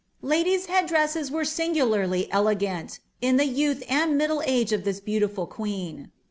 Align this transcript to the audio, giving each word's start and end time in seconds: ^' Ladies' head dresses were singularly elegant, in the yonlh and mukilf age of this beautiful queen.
^' 0.23 0.27
Ladies' 0.27 0.65
head 0.65 0.87
dresses 0.87 1.29
were 1.29 1.45
singularly 1.45 2.27
elegant, 2.31 2.99
in 3.21 3.37
the 3.37 3.43
yonlh 3.45 3.83
and 3.87 4.19
mukilf 4.19 4.41
age 4.47 4.73
of 4.73 4.83
this 4.83 4.99
beautiful 4.99 5.45
queen. 5.45 6.09